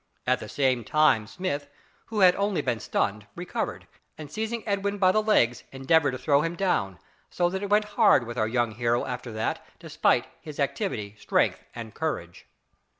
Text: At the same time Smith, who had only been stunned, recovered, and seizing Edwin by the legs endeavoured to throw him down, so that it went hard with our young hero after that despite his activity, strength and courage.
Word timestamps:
At 0.25 0.39
the 0.39 0.49
same 0.49 0.83
time 0.83 1.27
Smith, 1.27 1.69
who 2.07 2.21
had 2.21 2.35
only 2.35 2.63
been 2.63 2.79
stunned, 2.79 3.27
recovered, 3.35 3.85
and 4.17 4.31
seizing 4.31 4.67
Edwin 4.67 4.97
by 4.97 5.11
the 5.11 5.21
legs 5.21 5.63
endeavoured 5.71 6.13
to 6.13 6.17
throw 6.17 6.41
him 6.41 6.55
down, 6.55 6.97
so 7.29 7.51
that 7.51 7.61
it 7.61 7.69
went 7.69 7.85
hard 7.85 8.25
with 8.25 8.35
our 8.39 8.47
young 8.47 8.71
hero 8.71 9.05
after 9.05 9.31
that 9.33 9.63
despite 9.77 10.25
his 10.41 10.59
activity, 10.59 11.15
strength 11.19 11.63
and 11.75 11.93
courage. 11.93 12.47